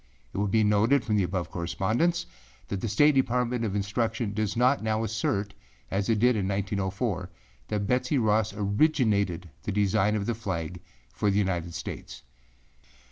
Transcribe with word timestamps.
It 0.33 0.39
will 0.39 0.47
be 0.47 0.63
noted 0.63 1.05
from 1.05 1.15
the 1.17 1.21
above 1.21 1.51
correspondence 1.51 2.25
that 2.69 2.81
the 2.81 2.87
State 2.87 3.13
Department 3.13 3.63
of 3.63 3.69
Public 3.69 3.77
Instruction 3.81 4.33
does 4.33 4.57
not 4.57 4.81
now 4.81 5.03
assert, 5.03 5.53
as 5.91 6.09
it 6.09 6.17
did 6.17 6.35
in 6.35 6.47
1904, 6.47 7.29
that 7.67 7.85
Betsey 7.85 8.17
Ross 8.17 8.51
originated 8.51 9.51
the 9.61 9.71
design 9.71 10.15
of 10.15 10.25
the 10.25 10.33
flag 10.33 10.81
for 11.13 11.29
the 11.29 11.37
United 11.37 11.75
States. 11.75 12.23